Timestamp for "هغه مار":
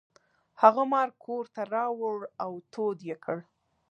0.61-1.09